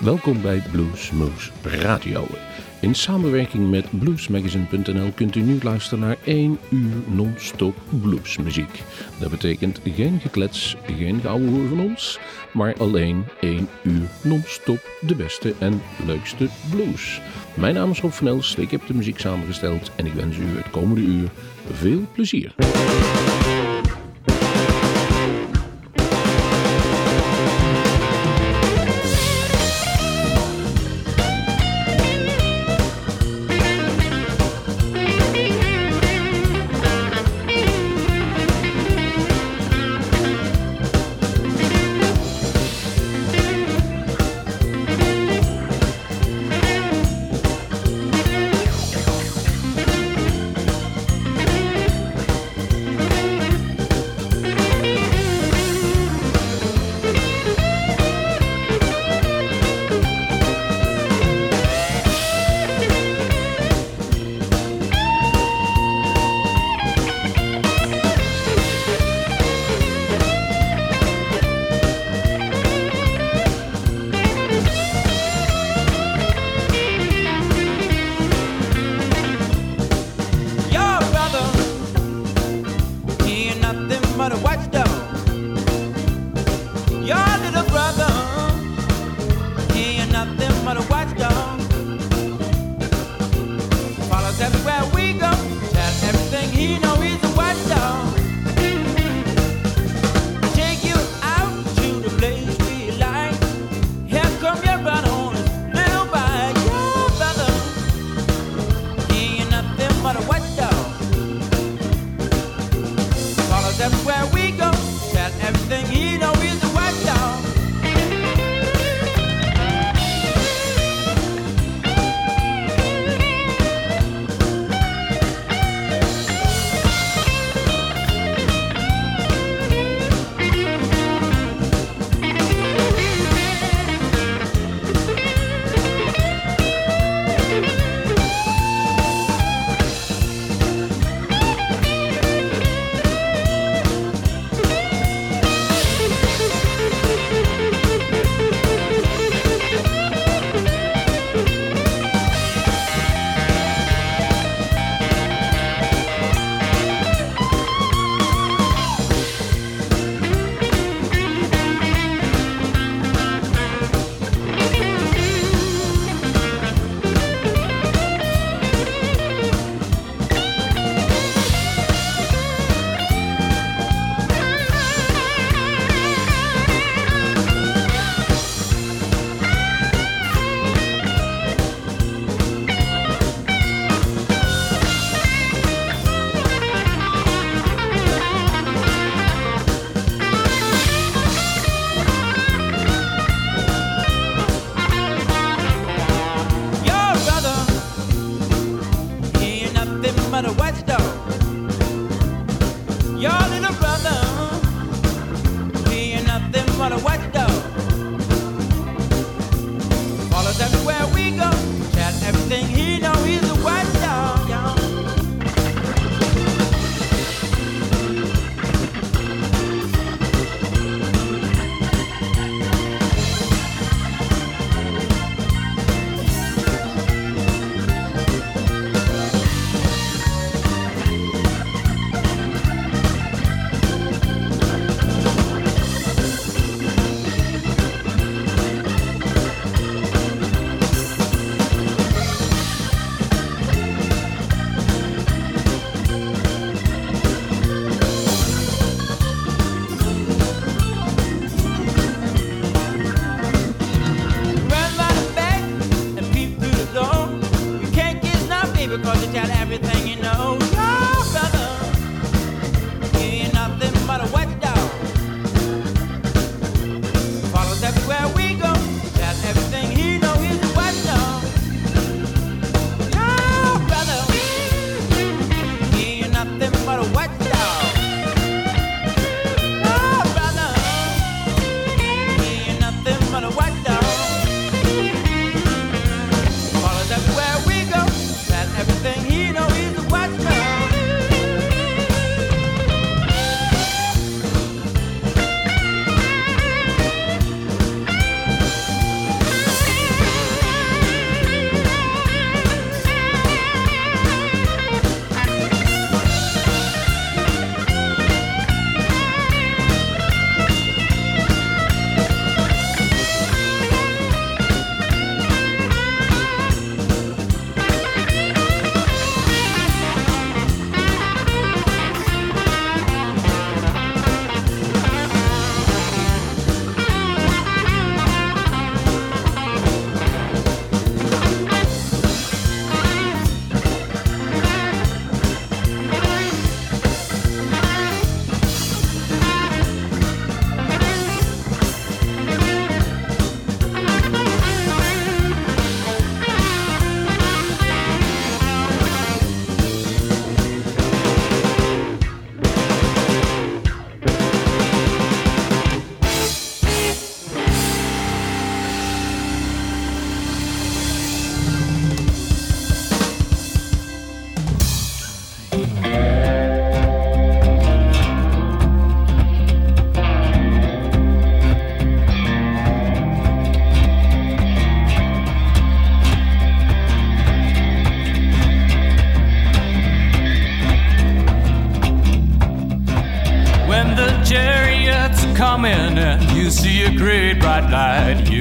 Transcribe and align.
Welkom 0.00 0.42
bij 0.42 0.62
Bluesmoose 0.70 1.50
Radio. 1.62 2.26
In 2.80 2.94
samenwerking 2.94 3.70
met 3.70 3.98
bluesmagazine.nl 3.98 5.12
kunt 5.14 5.34
u 5.34 5.40
nu 5.40 5.58
luisteren 5.62 5.98
naar 5.98 6.16
1 6.24 6.58
uur 6.70 6.94
non-stop 7.06 7.76
bluesmuziek. 8.02 8.82
Dat 9.18 9.30
betekent 9.30 9.80
geen 9.84 10.20
geklets, 10.20 10.76
geen 10.96 11.20
gouden 11.20 11.68
van 11.68 11.80
ons, 11.80 12.18
maar 12.52 12.74
alleen 12.78 13.24
1 13.40 13.68
uur 13.82 14.08
non-stop 14.22 14.90
de 15.00 15.14
beste 15.14 15.54
en 15.58 15.82
leukste 16.06 16.48
blues. 16.70 17.20
Mijn 17.54 17.74
naam 17.74 17.90
is 17.90 18.00
Rob 18.00 18.12
van 18.12 18.26
Els, 18.26 18.54
ik 18.54 18.70
heb 18.70 18.86
de 18.86 18.94
muziek 18.94 19.18
samengesteld 19.18 19.90
en 19.96 20.06
ik 20.06 20.12
wens 20.12 20.36
u 20.36 20.56
het 20.56 20.70
komende 20.70 21.00
uur 21.00 21.28
veel 21.72 22.06
plezier. 22.12 22.54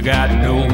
Got 0.10 0.32
nowhere 0.42 0.69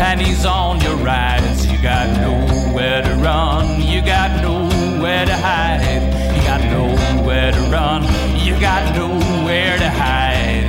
pennies 0.00 0.46
on 0.46 0.80
your 0.80 0.96
rides. 0.96 1.66
You 1.70 1.76
got 1.82 2.06
nowhere 2.22 3.02
to 3.02 3.14
run, 3.16 3.82
you 3.82 4.00
got 4.00 4.30
nowhere 4.40 5.26
to 5.26 5.36
hide. 5.36 6.00
You 6.34 6.42
got 6.50 6.62
nowhere 6.72 7.52
to 7.52 7.60
run, 7.76 8.02
you 8.34 8.58
got 8.58 8.82
nowhere 8.96 9.76
to 9.76 9.90
hide. 9.90 10.68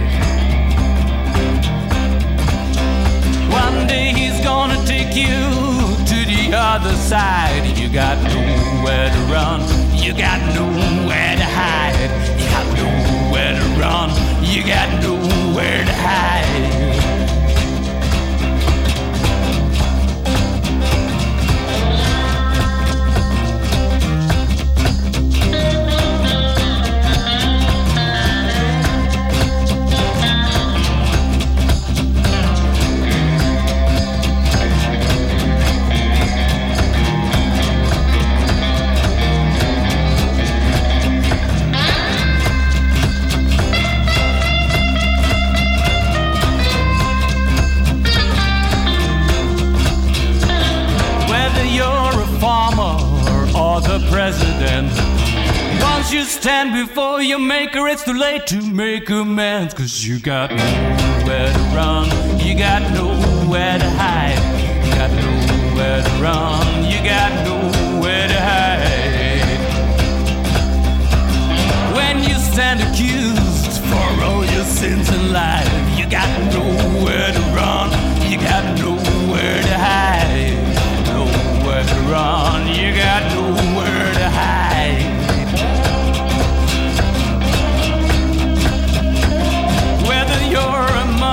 One 3.63 3.87
day 3.87 4.11
he's 4.11 4.43
gonna 4.43 4.83
take 4.85 5.15
you 5.15 5.39
to 6.11 6.17
the 6.33 6.51
other 6.53 6.95
side. 7.11 7.63
You 7.79 7.87
got 7.87 8.17
nowhere 8.35 9.09
to 9.15 9.21
run, 9.31 9.61
you 9.95 10.11
got 10.11 10.39
nowhere 10.59 11.35
to 11.41 11.47
hide. 11.61 12.11
You 12.37 12.47
got 12.55 12.67
nowhere 12.81 13.53
to 13.61 13.67
run, 13.79 14.09
you 14.43 14.61
got 14.67 14.89
nowhere 15.01 15.85
to 15.85 15.93
hide. 15.93 16.40
You 56.21 56.27
stand 56.27 56.71
before 56.71 57.19
your 57.19 57.39
maker, 57.39 57.87
it's 57.87 58.03
too 58.03 58.13
late 58.13 58.45
to 58.45 58.61
make 58.61 59.09
amends. 59.09 59.73
Cause 59.73 60.05
you 60.05 60.19
got 60.19 60.51
nowhere 60.51 61.51
to 61.51 61.59
run, 61.75 62.07
you 62.39 62.55
got 62.55 62.83
nowhere 62.93 63.79
to 63.79 63.89
hide. 64.01 64.37
You 64.85 64.91
got 65.01 65.09
nowhere 65.09 66.03
to 66.03 66.11
run, 66.21 66.85
you 66.91 66.99
got 67.03 67.31
nowhere 67.47 68.27
to 68.27 68.39
hide. 68.39 69.61
When 71.97 72.19
you 72.19 72.35
stand 72.51 72.81
accused 72.81 73.81
for 73.89 74.23
all 74.23 74.45
your 74.45 74.65
sins 74.65 75.09
in 75.09 75.33
life, 75.33 75.97
you 75.97 76.07
got 76.07 76.29
nowhere 76.53 77.31
to 77.33 77.40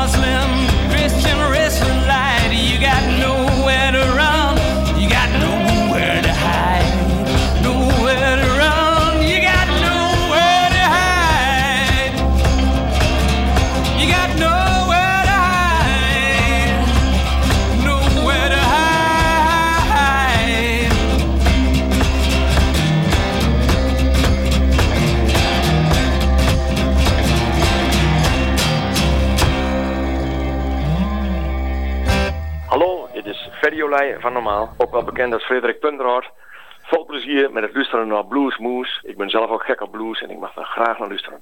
Muslim, 0.08 0.47
Olij 33.88 34.16
van 34.20 34.32
Normaal, 34.32 34.74
ook 34.76 34.90
wel 34.90 35.04
bekend 35.04 35.32
als 35.32 35.44
Frederik 35.44 35.80
Punderhoort. 35.80 36.30
Vol 36.82 37.04
plezier 37.04 37.52
met 37.52 37.62
het 37.62 37.74
luisteren 37.74 38.08
naar 38.08 38.26
Blues 38.26 38.58
Moose. 38.58 39.00
Ik 39.02 39.16
ben 39.16 39.30
zelf 39.30 39.50
ook 39.50 39.64
gek 39.64 39.80
op 39.80 39.90
blues 39.90 40.22
en 40.22 40.30
ik 40.30 40.38
mag 40.38 40.54
daar 40.54 40.64
graag 40.64 40.98
naar 40.98 41.08
luisteren. 41.08 41.40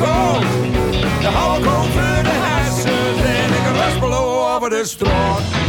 De 0.00 1.26
houw 1.26 1.56
over 1.56 2.22
de 2.22 2.30
hersen 2.32 3.24
en 3.24 3.50
ik 3.52 3.82
rust 3.82 4.14
over 4.54 4.70
de 4.70 4.84
stroom. 4.84 5.59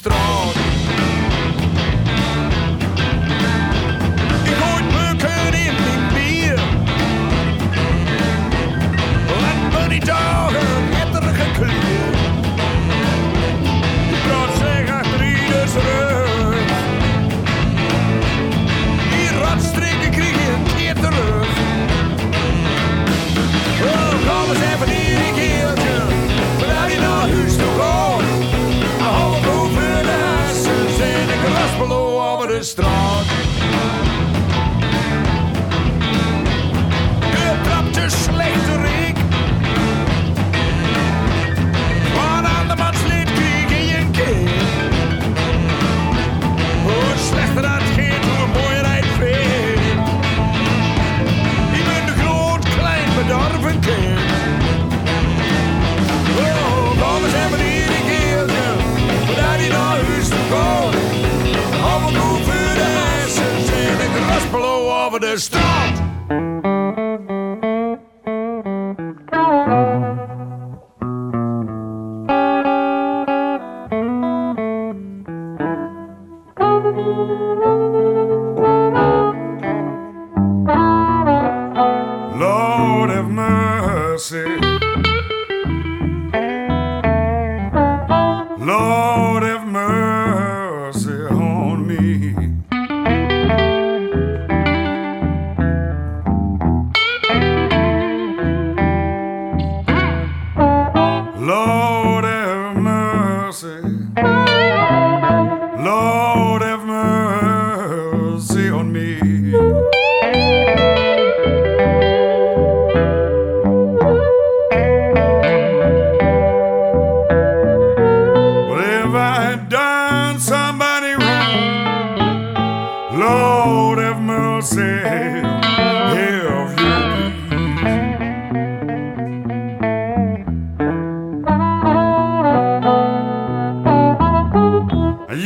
Over 0.00 0.51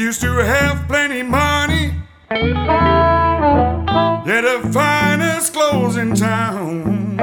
used 0.07 0.21
to 0.21 0.37
have 0.37 0.87
plenty 0.87 1.25
money. 1.25 1.93
Yeah, 2.31 3.81
the 4.25 4.71
finest 4.73 5.53
clothes 5.53 5.97
in 5.97 6.15
town. 6.15 7.17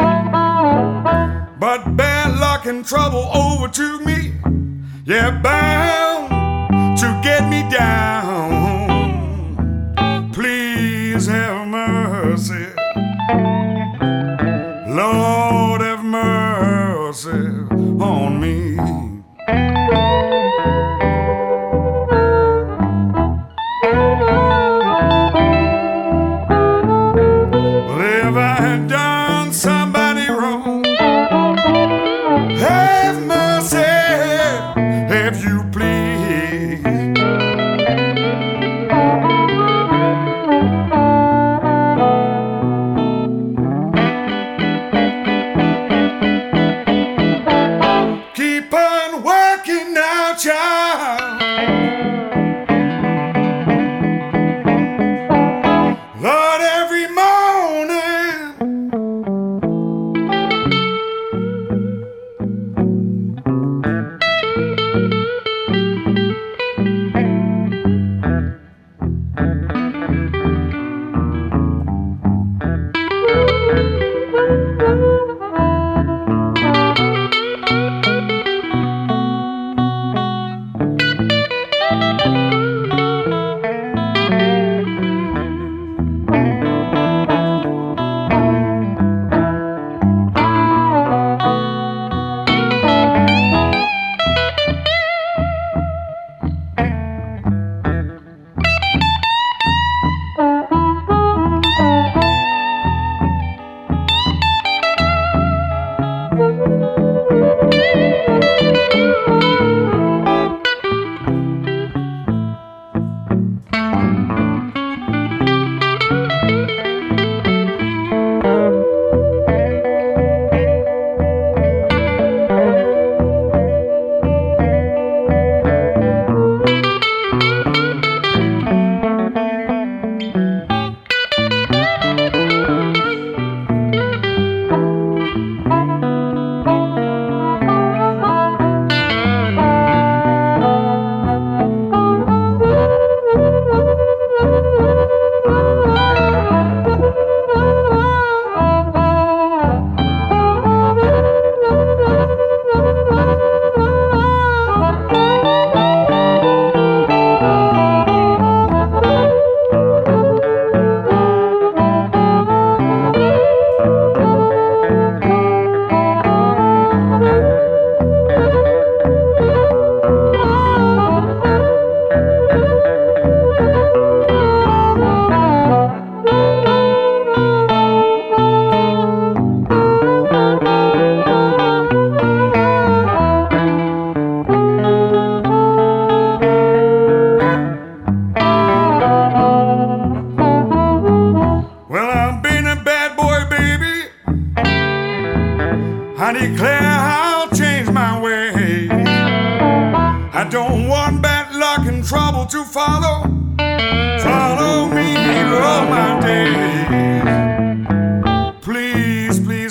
But 1.58 1.96
bad 1.96 2.38
luck 2.42 2.66
and 2.66 2.86
trouble 2.86 3.32
overtook 3.34 4.06
me. 4.06 4.34
Yeah, 5.06 5.33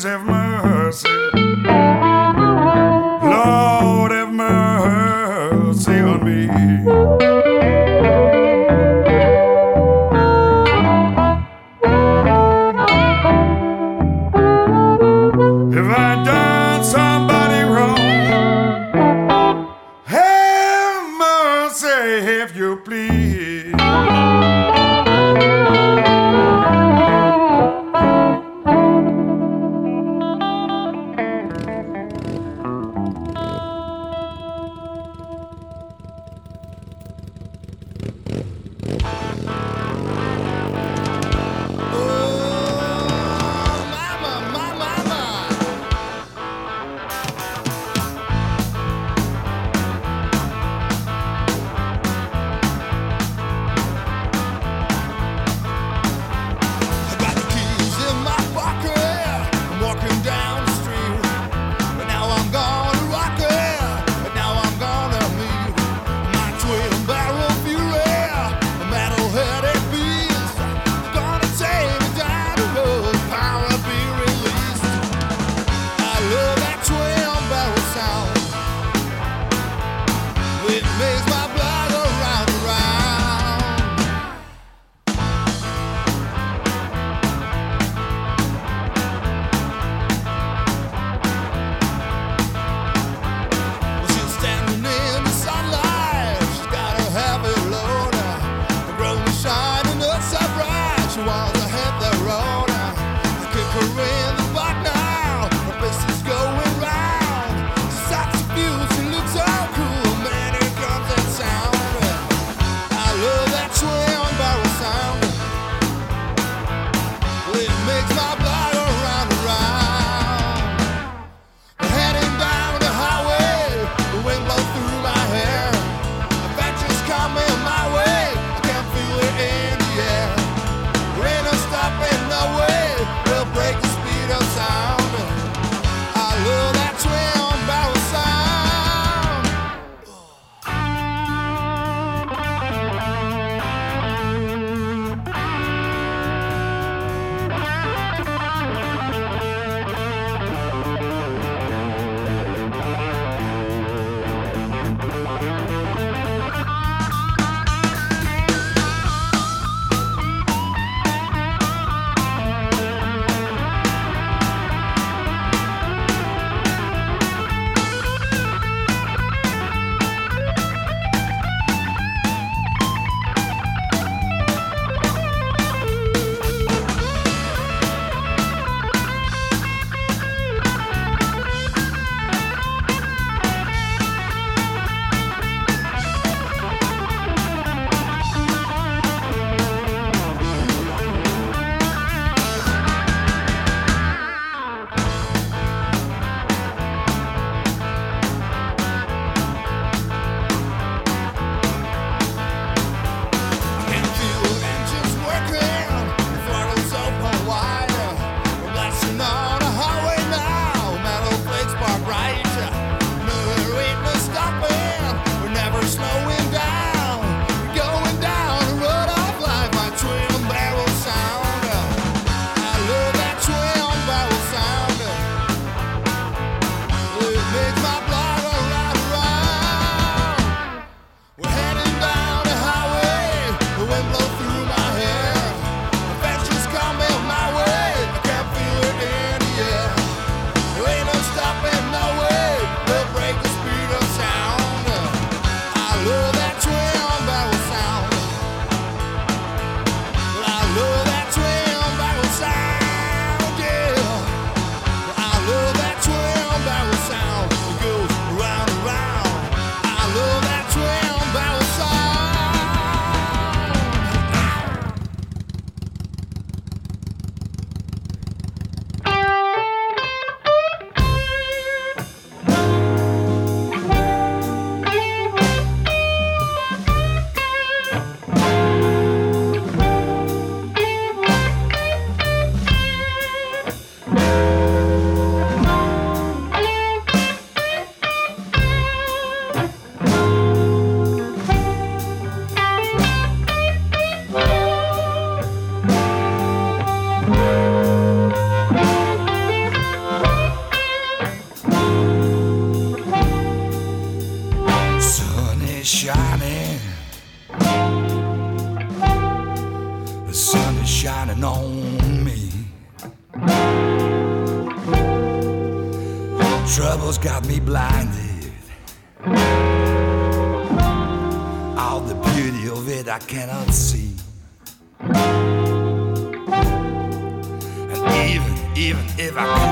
have 0.05 0.25
mercy. 0.25 0.42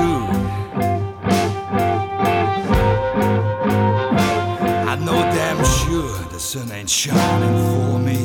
Could, 0.01 0.35
I 4.91 4.95
know 5.05 5.21
damn 5.35 5.63
sure 5.63 6.17
the 6.31 6.39
sun 6.39 6.71
ain't 6.71 6.89
shining 6.89 7.57
for 7.69 7.99
me. 7.99 8.19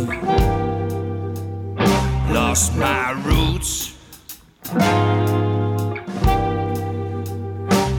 Lost 2.32 2.76
my 2.76 3.12
roots. 3.26 3.94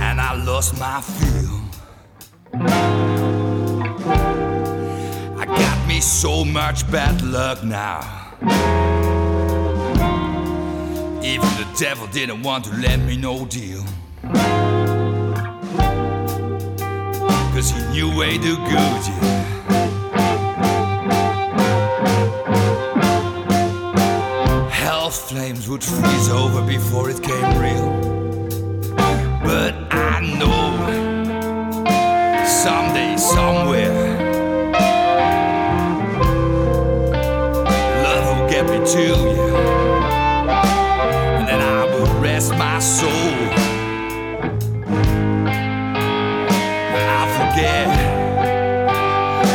And 0.07 0.21
I 0.21 0.33
lost 0.45 0.79
my 0.79 1.01
feel. 1.01 1.57
I 5.41 5.45
got 5.45 5.87
me 5.87 6.01
so 6.01 6.43
much 6.43 6.89
bad 6.91 7.21
luck 7.21 7.63
now. 7.63 8.01
Even 11.23 11.49
the 11.61 11.66
devil 11.77 12.07
didn't 12.07 12.41
want 12.41 12.65
to 12.65 12.71
let 12.77 12.99
me 13.01 13.15
no 13.15 13.45
deal. 13.45 13.83
Cause 17.53 17.69
he 17.69 17.79
knew 17.91 18.17
way 18.17 18.39
too 18.39 18.55
good, 18.55 18.71
yeah. 18.71 19.37
Hell 24.71 25.11
flames 25.11 25.69
would 25.69 25.83
freeze 25.83 26.29
over 26.29 26.65
before 26.65 27.11
it 27.11 27.21
came 27.21 27.59
real. 27.61 27.91
But 29.43 29.75
I 29.91 30.19
know 30.39 30.73
someday, 32.43 33.17
somewhere, 33.17 34.17
love 38.03 38.39
will 38.39 38.49
get 38.49 38.65
me 38.67 38.83
to 38.93 39.31
you. 39.31 39.36
My 42.77 42.83
soul. 42.83 43.09
I 47.19 47.23
forget 47.37 47.87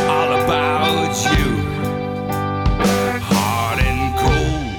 all 0.09 0.31
about 0.41 1.13
you. 1.31 1.47
Hard 3.31 3.79
and 3.79 4.03
cold. 4.23 4.75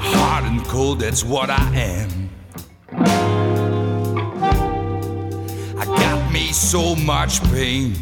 Hard 0.00 0.44
and 0.46 0.60
cold, 0.64 0.98
that's 0.98 1.22
what 1.22 1.48
I 1.48 1.70
am. 1.76 2.28
I 5.78 5.84
got 5.84 6.32
me 6.32 6.52
so 6.52 6.96
much 6.96 7.40
pain. 7.52 7.94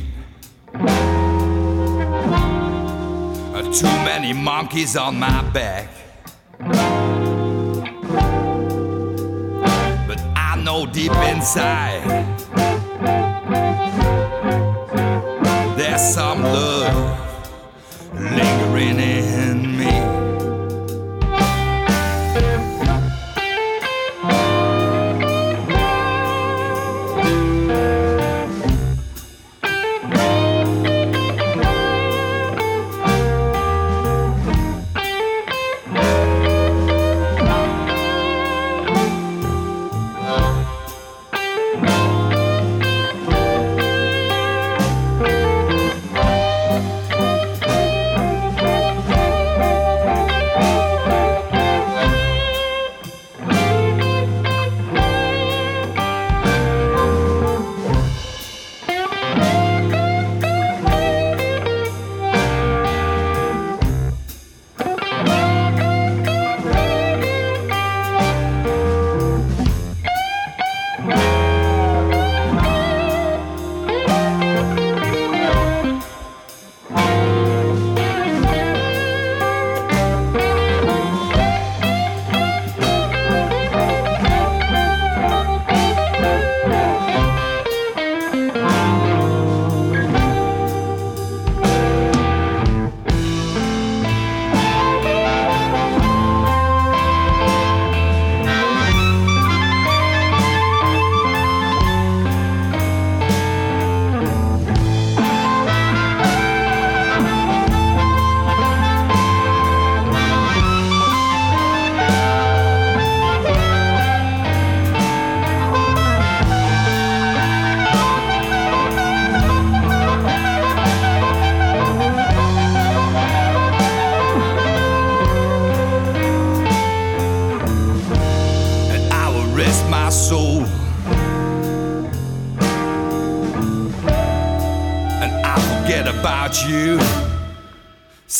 Too 3.81 3.97
many 4.07 4.33
monkeys 4.33 4.97
on 4.97 5.19
my 5.19 5.43
back. 5.51 5.94
Know 10.75 10.87
deep 10.87 11.13
inside. 11.33 12.03
There's 15.77 16.03
some 16.03 16.43
love 16.43 16.97
lingering 18.13 18.99
in 18.99 19.44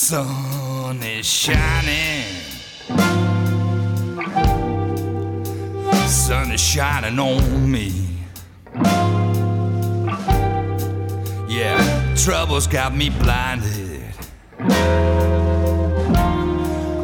Sun 0.05 1.03
is 1.03 1.25
shining. 1.25 2.27
Sun 6.07 6.53
is 6.53 6.61
shining 6.61 7.19
on 7.19 7.71
me. 7.71 7.91
Yeah, 11.49 12.15
troubles 12.15 12.67
got 12.67 12.95
me 12.95 13.09
blinded. 13.09 14.03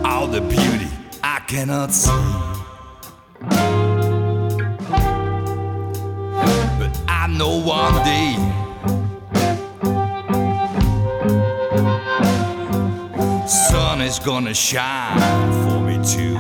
All 0.05 0.27
the 0.27 0.43
beauty 0.43 0.91
I 1.23 1.41
cannot 1.47 1.93
see. 1.93 2.11
But 6.79 7.01
I 7.09 7.29
know 7.29 7.63
one 7.65 8.05
day 8.05 8.50
is 14.11 14.19
gonna 14.19 14.53
shine 14.53 15.21
for 15.63 15.81
me 15.81 15.97
too. 16.05 16.37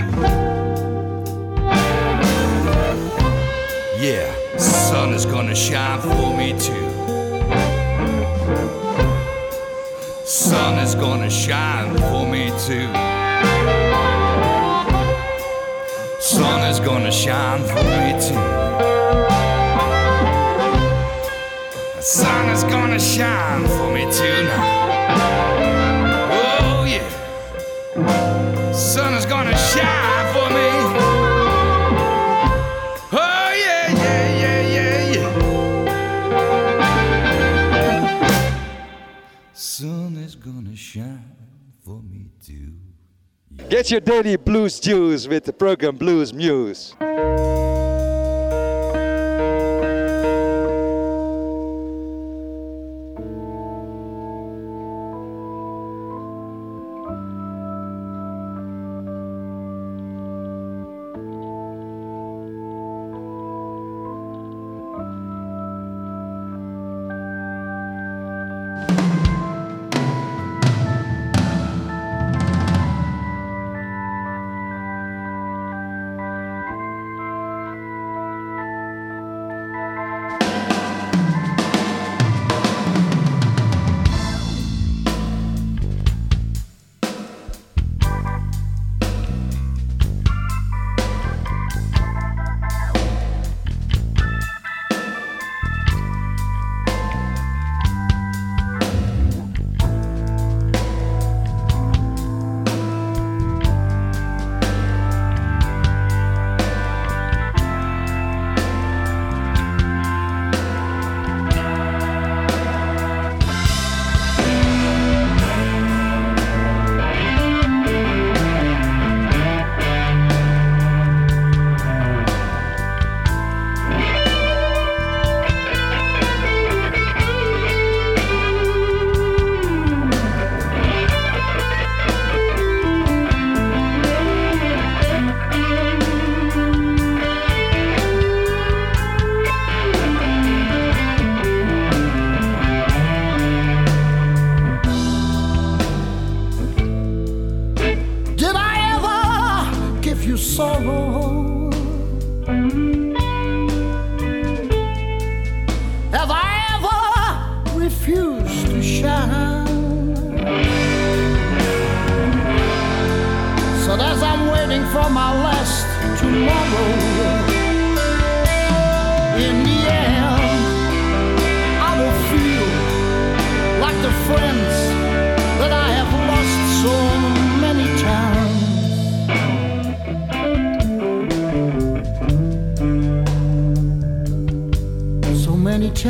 Yeah, 3.96 4.34
sun 4.56 5.12
is 5.12 5.24
gonna 5.24 5.54
shine 5.54 6.00
for 6.00 6.36
me 6.36 6.50
too. 6.66 6.88
Sun 10.24 10.78
is 10.80 10.96
gonna 10.96 11.30
shine 11.30 11.96
for 11.96 12.26
me 12.26 12.50
too. 12.66 12.88
Sun 16.18 16.60
is 16.72 16.80
gonna 16.80 17.12
shine 17.12 17.62
for 17.72 17.84
me 18.00 18.10
too. 18.26 18.46
Sun 22.02 22.48
is 22.48 22.64
gonna 22.64 22.98
shine 22.98 23.64
for 23.68 23.92
me 23.94 24.02
tonight. 24.10 24.70
Oh 24.72 24.79
Get 43.70 43.88
your 43.88 44.00
daily 44.00 44.34
blues 44.34 44.80
juice 44.80 45.28
with 45.28 45.44
the 45.44 45.52
program 45.52 45.96
Bluesmoose. 45.96 47.59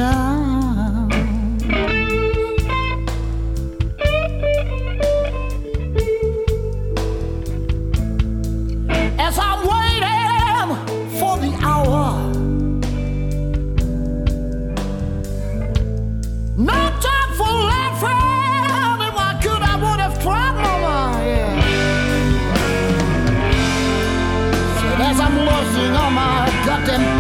As 0.03 0.09
I'm 9.39 9.61
waiting 9.69 10.69
for 11.19 11.37
the 11.37 11.53
hour. 11.61 12.03
No 16.57 16.73
time 16.73 17.33
for 17.37 17.53
laughing. 17.71 18.19
Could, 19.43 19.63
I 19.63 19.77
would 19.77 20.01
have 20.01 20.17
tried. 20.23 20.57
Said 24.81 25.01
as 25.01 25.21
I'm 25.21 25.37
losing 25.39 25.95
all 25.95 26.11
my 26.11 26.49
goddamn 26.65 27.20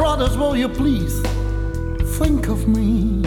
brothers, 0.00 0.34
will 0.38 0.56
you 0.56 0.66
please 0.66 1.20
think 2.16 2.48
of 2.48 2.66
me? 2.66 3.22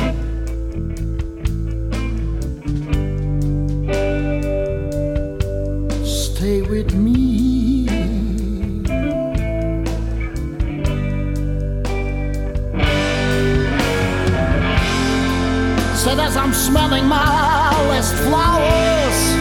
Stay 6.04 6.64
with 6.64 6.92
me. 6.96 7.86
Said 15.96 16.20
as 16.20 16.36
I'm 16.36 16.54
smelling 16.54 17.06
my 17.06 17.70
last 17.90 18.16
flowers. 18.16 19.33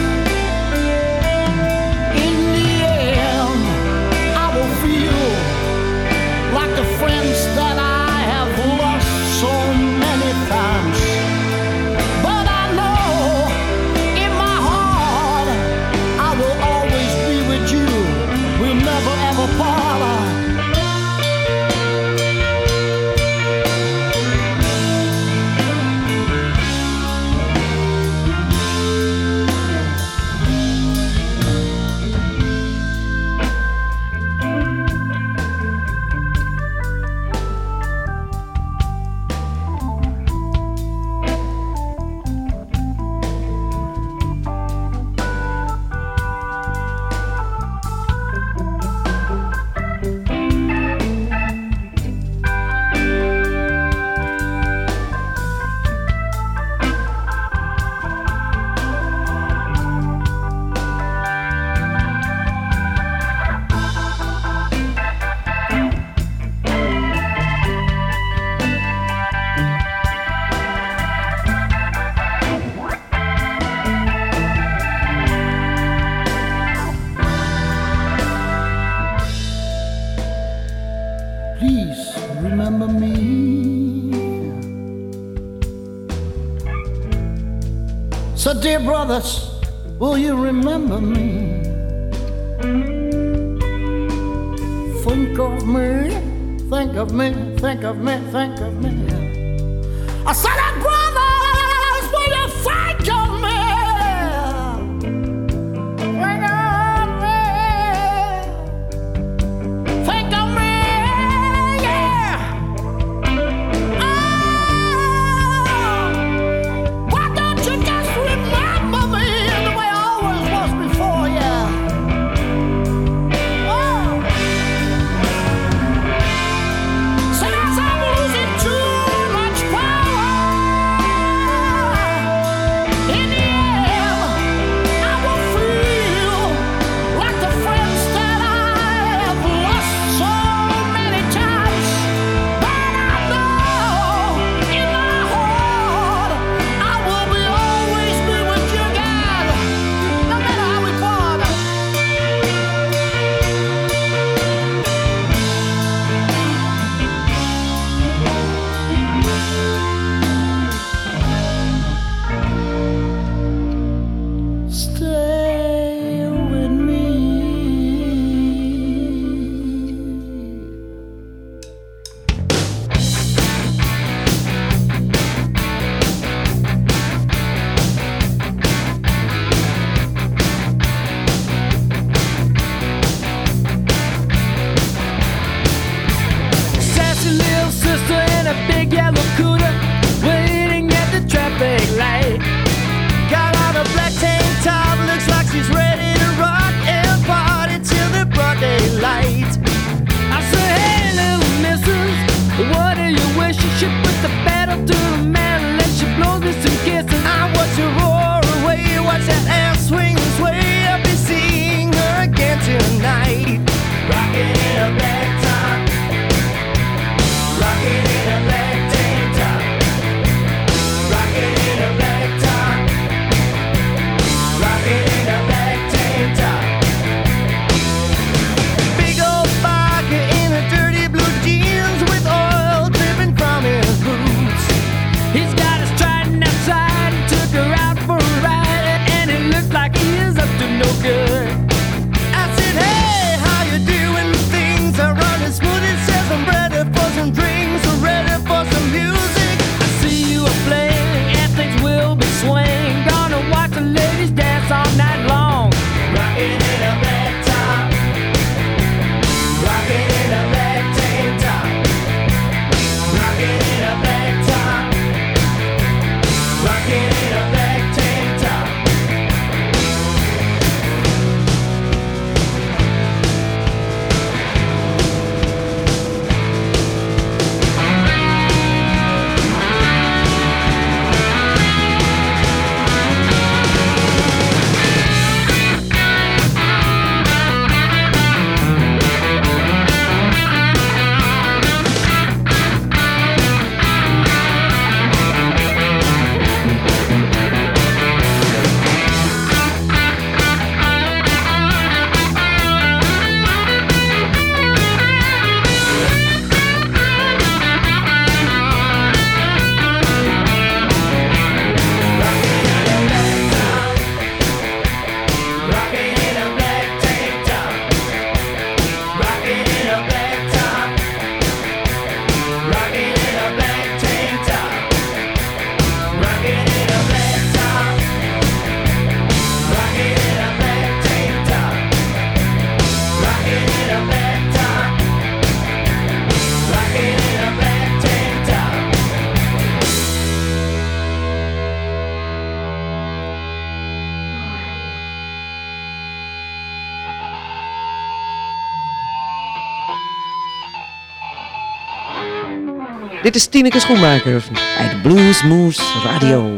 Dit 353.23 353.35
is 353.35 353.45
Tineke 353.45 353.79
Schoenmaker 353.79 354.43
bij 354.77 354.89
de 354.89 354.95
Blues 355.01 355.43
Moose 355.43 355.81
Radio. 356.03 356.51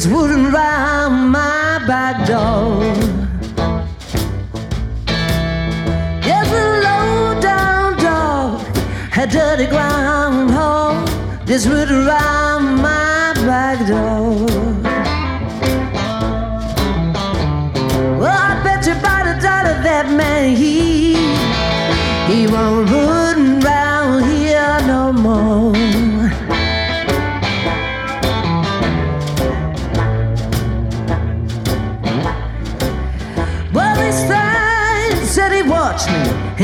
is 0.00 0.08
wooden 0.08 0.50
round 0.50 1.30
my 1.30 1.78
back 1.86 2.26
door. 2.26 2.80
There's 6.24 6.50
a 6.62 6.66
low 6.86 7.38
down 7.40 7.98
dog, 7.98 8.64
a 9.18 9.26
dirty 9.26 9.66
ground 9.66 10.50
hole. 10.52 11.04
This 11.44 11.66
wooden 11.66 12.06
round 12.06 12.39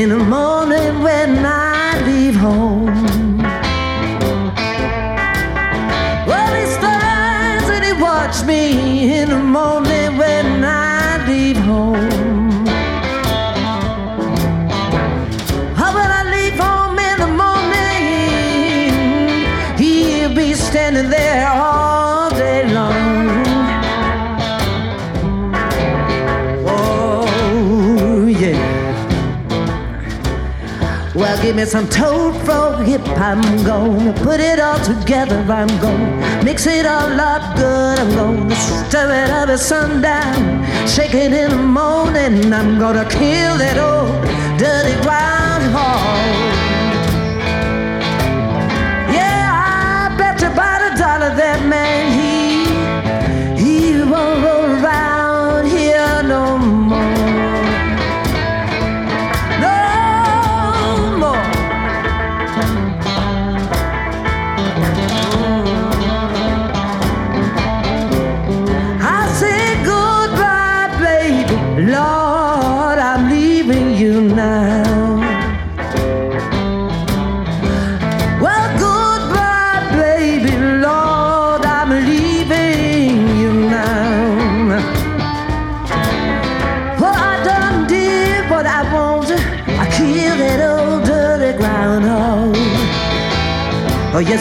in 0.09 0.19
the 0.19 0.23
morning 0.23 1.03
when 1.03 1.45
I 1.45 1.56
me 31.57 31.65
some 31.65 31.89
toad 31.89 32.35
frog 32.45 32.85
hip. 32.85 33.01
I'm 33.17 33.41
gonna 33.63 34.13
put 34.13 34.39
it 34.39 34.59
all 34.59 34.79
together. 34.79 35.39
I'm 35.49 35.67
gonna 35.81 36.43
mix 36.43 36.67
it 36.67 36.85
all 36.85 37.19
up 37.19 37.57
good. 37.57 37.97
I'm 37.99 38.11
gonna 38.15 38.55
stir 38.55 39.09
it 39.23 39.29
up 39.31 39.49
at 39.49 39.59
sundown. 39.59 40.37
Shake 40.87 41.15
it 41.15 41.33
in 41.33 41.49
the 41.49 41.57
morning. 41.57 42.53
I'm 42.53 42.77
gonna 42.77 43.05
kill 43.09 43.53
that 43.63 43.77
old 43.89 44.13
dirty 44.59 44.95
groundhog. 45.01 46.27
Yeah, 49.17 49.49
I 49.51 50.15
bet 50.15 50.39
you 50.43 50.49
by 50.49 50.77
a 50.87 50.95
dollar 50.95 51.33
that 51.41 51.65
man 51.65 52.16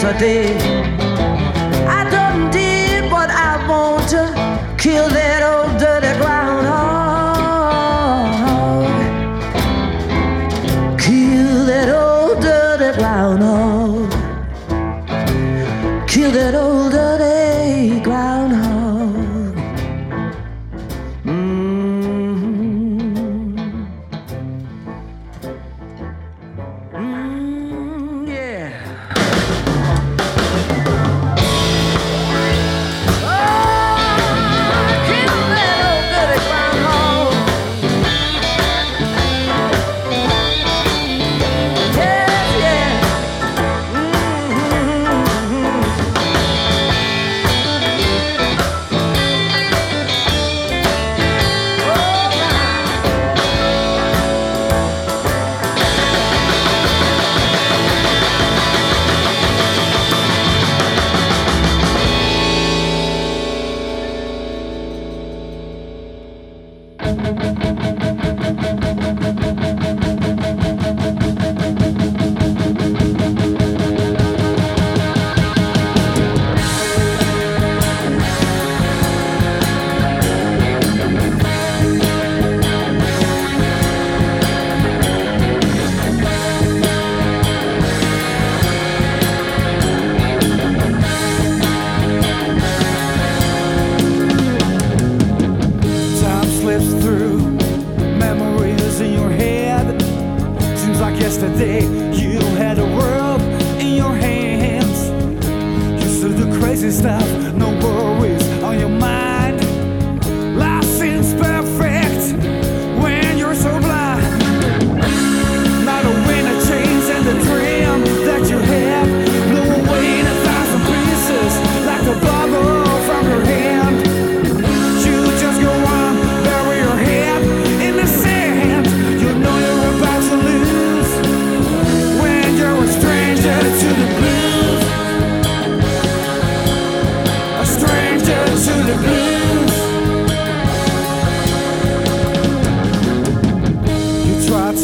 a 0.07 0.18
day 0.20 0.45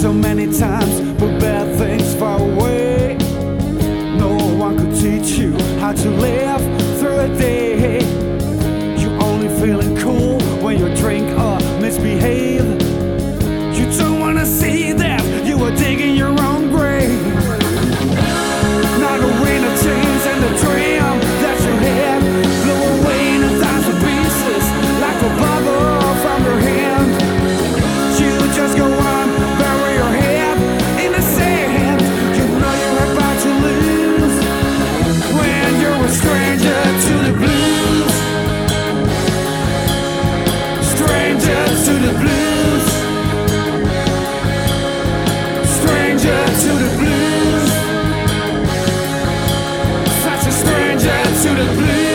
so 0.03 0.13
many 0.13 0.53
times, 0.53 1.01
but 1.13 1.39
bad 1.39 1.79
things 1.79 2.13
far 2.17 2.37
away. 2.41 3.17
No 4.19 4.37
one 4.57 4.77
could 4.77 4.97
teach 4.97 5.39
you 5.39 5.53
how 5.79 5.93
to 5.93 6.11
live 6.11 6.61
through 6.99 7.21
a 7.21 7.29
day. 7.39 8.01
You're 9.01 9.23
only 9.23 9.49
feeling 9.61 9.97
cool 9.97 10.41
when 10.61 10.77
you 10.81 10.93
drink 10.97 11.29
or 11.39 11.61
misbehave. 11.81 12.82
blue. 51.67 52.12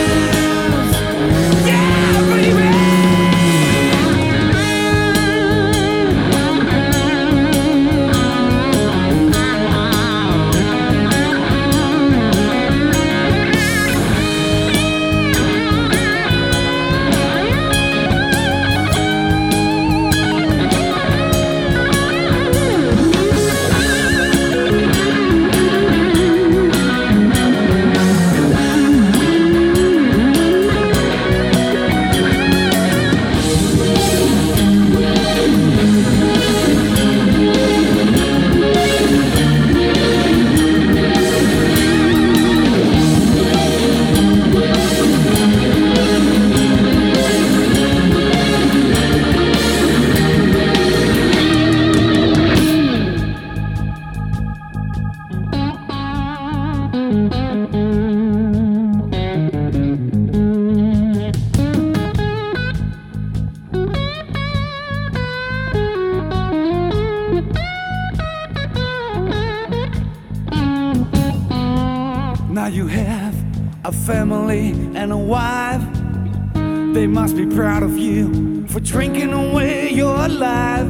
Must 77.08 77.36
be 77.36 77.46
proud 77.46 77.82
of 77.82 77.96
you 77.96 78.66
for 78.66 78.80
drinking 78.80 79.32
away 79.32 79.90
your 79.90 80.28
life. 80.28 80.86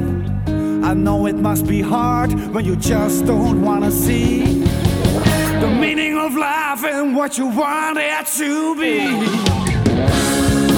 I 0.84 0.94
know 0.94 1.26
it 1.26 1.36
must 1.36 1.66
be 1.66 1.80
hard 1.80 2.32
when 2.52 2.64
you 2.64 2.74
just 2.76 3.24
don't 3.24 3.62
wanna 3.62 3.90
see 3.90 4.64
the 5.60 5.70
meaning 5.80 6.18
of 6.18 6.34
life 6.34 6.84
and 6.84 7.14
what 7.14 7.38
you 7.38 7.46
want 7.46 7.98
it 7.98 8.26
to 8.38 8.74
be. 8.80 8.98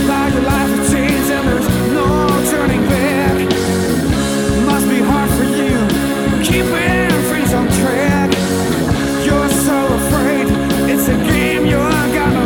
Now 0.09 0.26
your 0.34 0.43
life 0.43 0.70
has 0.76 0.93
changed 0.93 1.30
and 1.36 1.49
there's 1.49 1.68
no 1.99 2.09
turning 2.51 2.84
back. 2.88 3.36
Must 4.66 4.88
be 4.88 5.01
hard 5.01 5.30
for 5.36 5.45
you 5.45 5.76
keeping 6.45 7.11
things 7.30 7.53
on 7.55 7.66
track. 7.80 8.30
You're 9.24 9.49
so 9.66 9.76
afraid 10.01 10.47
it's 10.91 11.09
a 11.09 11.16
game 11.32 11.66
you're 11.66 12.07
gonna 12.18 12.39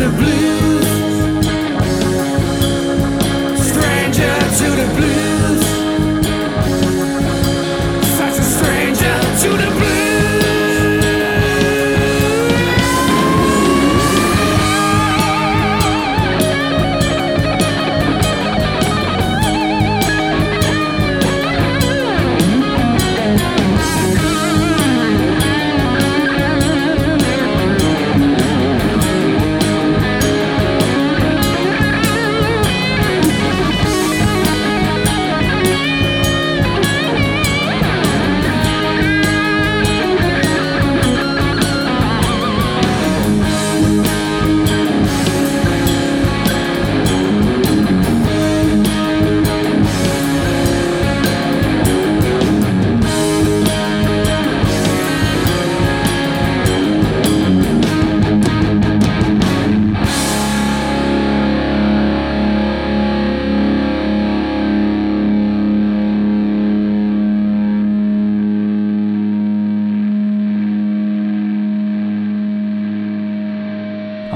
the 0.00 0.08
blues. 0.16 0.49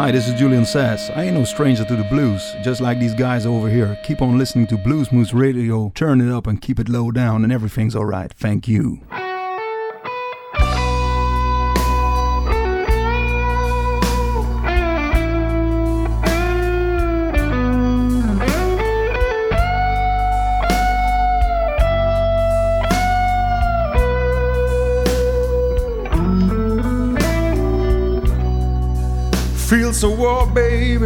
Hi, 0.05 0.11
this 0.11 0.29
is 0.29 0.35
Julian 0.35 0.67
Sass. 0.67 1.09
I 1.15 1.23
ain't 1.23 1.35
no 1.35 1.45
stranger 1.45 1.83
to 1.83 1.97
the 1.97 2.05
blues, 2.05 2.43
just 2.63 2.83
like 2.83 3.01
these 3.01 3.15
guys 3.15 3.47
over 3.47 3.71
here. 3.71 3.99
Keep 4.05 4.21
on 4.21 4.37
listening 4.37 4.67
to 4.67 4.77
Bluesmoose 4.77 5.33
Radio, 5.33 5.93
turn 5.95 6.21
it 6.21 6.31
up 6.31 6.47
and 6.47 6.61
keep 6.61 6.79
it 6.79 6.91
low 6.91 7.11
down, 7.11 7.43
and 7.43 7.51
everything's 7.51 7.97
alright. 7.97 8.31
Thank 8.35 8.69
you. 8.69 9.01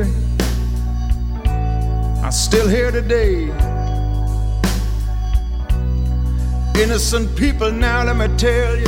Baby. 0.02 0.10
I'm 2.22 2.32
still 2.32 2.68
here 2.68 2.90
today. 2.90 3.44
Innocent 6.80 7.36
people 7.36 7.72
now, 7.72 8.04
let 8.04 8.16
me 8.16 8.36
tell 8.36 8.76
you, 8.76 8.86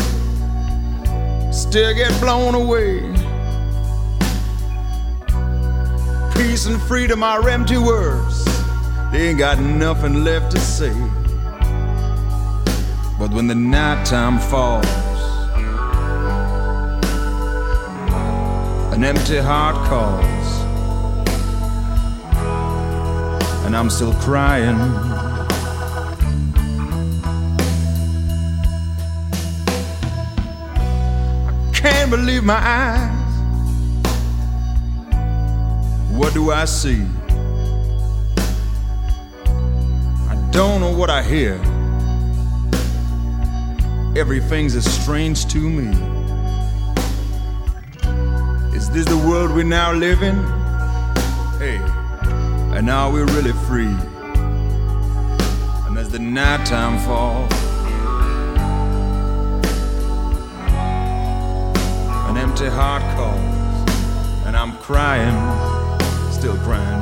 still 1.52 1.92
get 1.94 2.12
blown 2.20 2.54
away. 2.54 3.00
Peace 6.34 6.66
and 6.66 6.80
freedom 6.82 7.22
are 7.22 7.48
empty 7.48 7.78
words, 7.78 8.44
they 9.10 9.30
ain't 9.30 9.38
got 9.38 9.58
nothing 9.58 10.24
left 10.24 10.52
to 10.52 10.60
say. 10.60 10.94
But 13.18 13.32
when 13.32 13.48
the 13.48 13.54
nighttime 13.56 14.38
falls, 14.38 14.86
an 18.94 19.04
empty 19.04 19.38
heart 19.38 19.76
calls, 19.88 20.39
and 23.70 23.76
I'm 23.76 23.88
still 23.88 24.12
crying. 24.14 24.76
I 31.54 31.70
can't 31.72 32.10
believe 32.10 32.42
my 32.42 32.58
eyes. 32.58 33.32
What 36.10 36.34
do 36.34 36.50
I 36.50 36.64
see? 36.64 37.06
I 40.28 40.34
don't 40.50 40.80
know 40.80 40.90
what 40.90 41.08
I 41.08 41.22
hear. 41.22 41.54
Everything's 44.16 44.74
as 44.74 44.92
strange 45.00 45.46
to 45.46 45.58
me. 45.60 45.96
Is 48.76 48.90
this 48.90 49.04
the 49.04 49.22
world 49.28 49.52
we 49.52 49.62
now 49.62 49.92
live 49.92 50.24
in? 50.24 50.34
Hey, 51.60 51.99
and 52.80 52.88
are 52.88 53.12
we're 53.12 53.26
really 53.26 53.52
free? 53.68 53.94
And 55.86 55.98
as 55.98 56.08
the 56.08 56.18
nighttime 56.18 56.98
falls, 57.00 57.52
an 62.30 62.38
empty 62.38 62.68
heart 62.68 63.02
calls, 63.18 64.46
and 64.46 64.56
I'm 64.56 64.72
crying, 64.78 65.36
still 66.32 66.56
crying, 66.64 66.99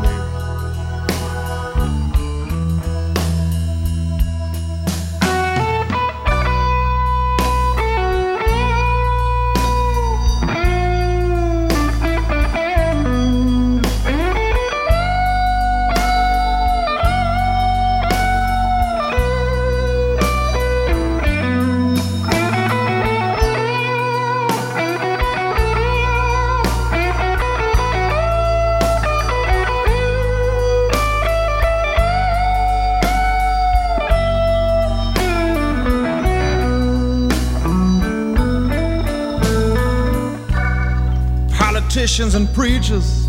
Politicians 42.19 42.49
and 42.49 42.53
preachers 42.53 43.29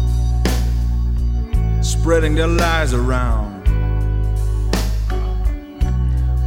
spreading 1.87 2.33
their 2.33 2.47
lies 2.47 2.91
around. 2.91 3.63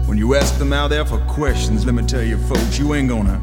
When 0.08 0.18
you 0.18 0.34
ask 0.34 0.58
them 0.58 0.72
out 0.72 0.88
there 0.88 1.04
for 1.04 1.18
questions, 1.28 1.86
let 1.86 1.94
me 1.94 2.04
tell 2.04 2.24
you, 2.24 2.38
folks, 2.38 2.80
you 2.80 2.94
ain't 2.94 3.08
gonna 3.08 3.40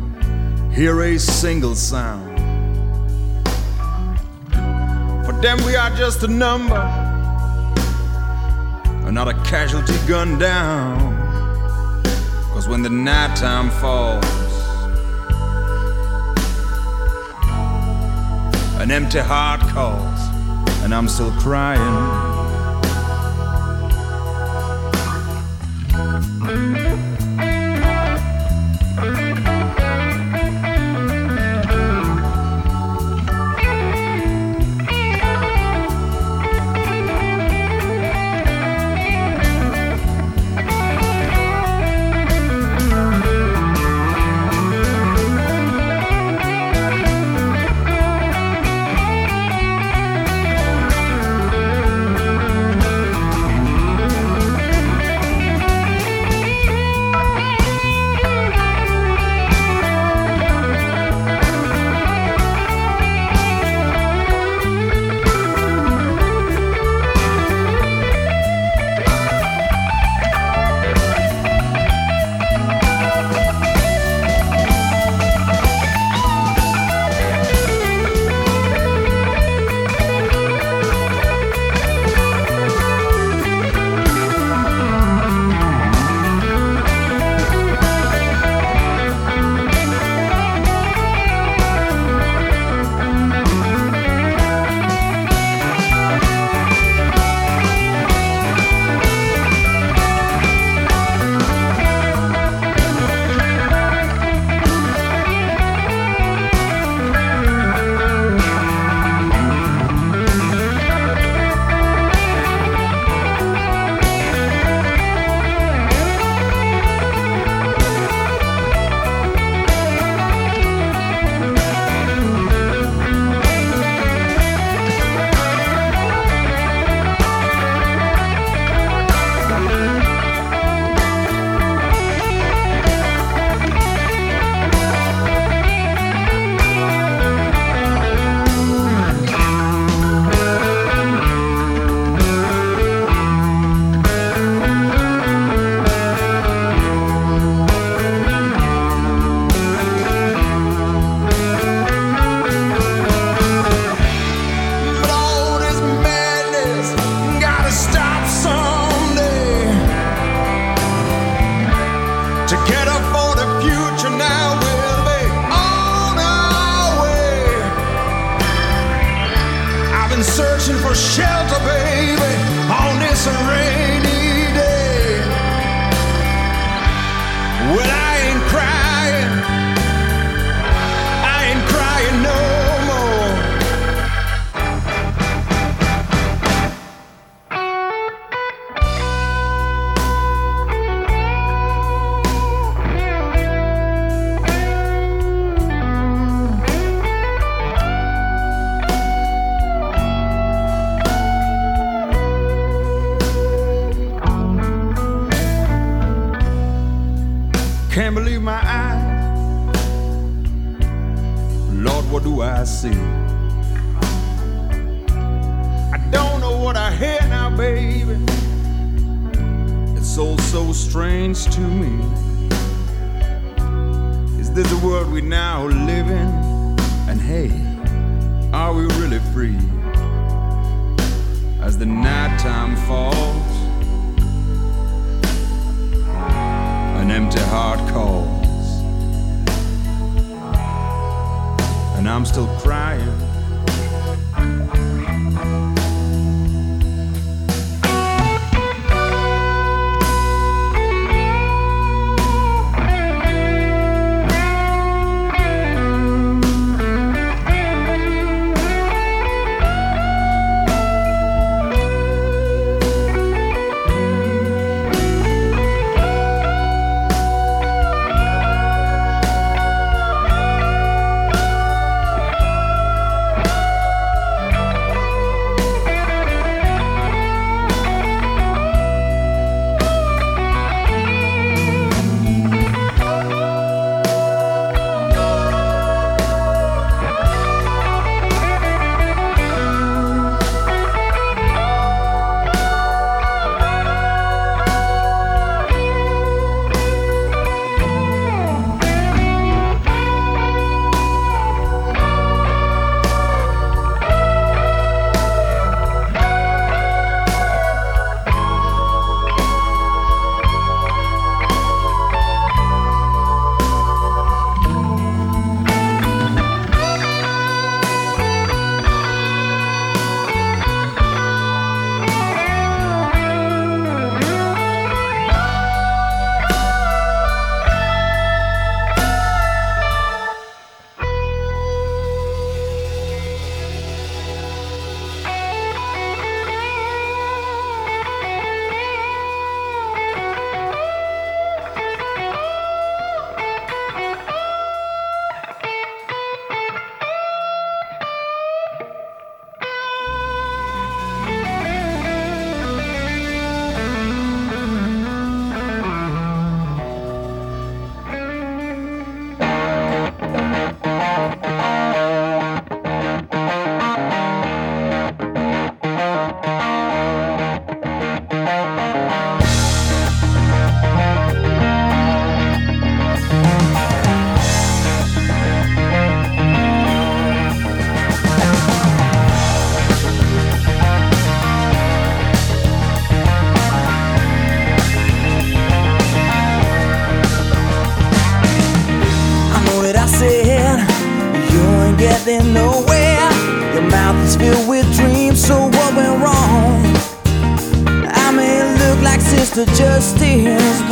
hear 0.76 1.02
a 1.02 1.18
single 1.18 1.76
sound. 1.76 2.38
For 5.26 5.32
them, 5.41 5.64
we 5.66 5.78
are 5.78 5.95
just 5.95 6.24
a 6.24 6.28
number, 6.28 6.82
another 9.08 9.34
casualty 9.45 9.95
gunned 10.10 10.41
down. 10.41 11.16
Cause 12.52 12.68
when 12.68 12.82
the 12.82 12.89
nighttime 12.89 13.70
falls, 13.80 14.38
an 18.89 19.03
empty 19.03 19.19
heart 19.19 19.61
calls, 19.69 20.19
and 20.83 20.95
I'm 20.95 21.07
still 21.07 21.31
crying. 21.33 22.28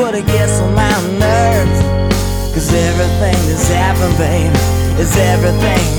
but 0.08 0.16
it 0.16 0.26
gets 0.26 0.62
on 0.62 0.74
my 0.74 1.01
nerves. 1.20 1.82
Cause 2.53 2.74
everything 2.74 3.39
that's 3.49 3.68
happened, 3.68 4.18
babe, 4.18 4.53
is 5.01 5.18
everything 5.18 5.96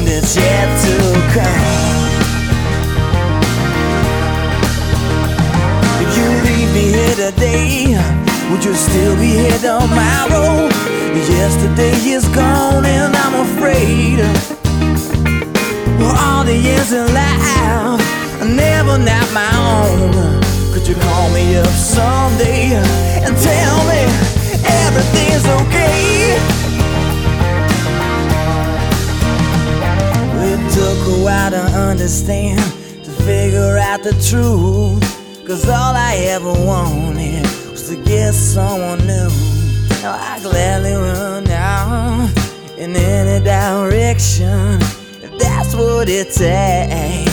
the 34.02 34.12
truth. 34.28 35.46
Cause 35.46 35.68
all 35.68 35.94
I 35.96 36.16
ever 36.28 36.52
wanted 36.52 37.42
was 37.70 37.88
to 37.88 37.96
get 38.04 38.34
someone 38.34 38.98
new. 39.06 39.28
Now 40.02 40.12
I 40.12 40.38
gladly 40.42 40.94
run 40.94 41.48
out 41.48 42.30
in 42.76 42.94
any 42.94 43.44
direction. 43.44 44.80
If 45.22 45.38
that's 45.38 45.74
what 45.74 46.08
it 46.08 46.30
takes. 46.32 47.27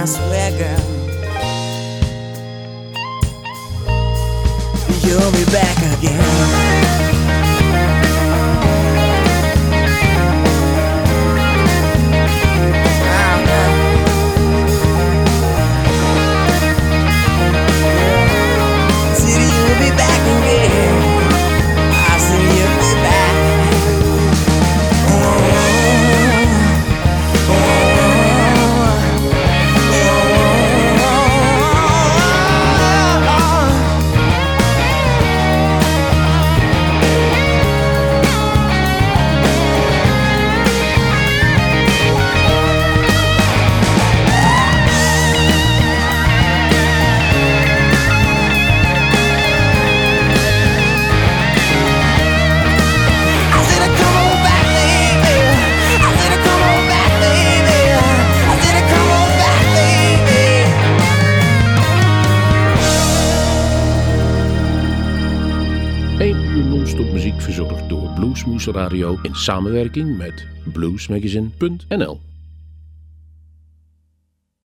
I 0.00 0.06
swear 0.06 0.49
samenwerking 69.40 70.16
met 70.16 70.46
bluesmagazine.nl 70.72 72.29